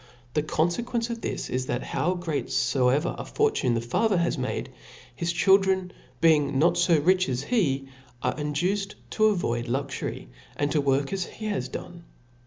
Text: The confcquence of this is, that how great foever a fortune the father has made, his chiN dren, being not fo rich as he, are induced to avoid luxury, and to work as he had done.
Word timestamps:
The 0.33 0.41
confcquence 0.41 1.11
of 1.11 1.21
this 1.21 1.47
is, 1.47 1.67
that 1.67 1.83
how 1.83 2.15
great 2.15 2.47
foever 2.47 3.13
a 3.19 3.23
fortune 3.23 3.75
the 3.75 3.81
father 3.81 4.17
has 4.17 4.35
made, 4.35 4.71
his 5.15 5.31
chiN 5.31 5.61
dren, 5.61 5.91
being 6.19 6.57
not 6.57 6.75
fo 6.75 6.97
rich 6.99 7.29
as 7.29 7.43
he, 7.43 7.87
are 8.23 8.35
induced 8.35 8.95
to 9.11 9.25
avoid 9.27 9.67
luxury, 9.67 10.27
and 10.55 10.71
to 10.71 10.81
work 10.81 11.13
as 11.13 11.25
he 11.25 11.45
had 11.45 11.71
done. 11.71 12.05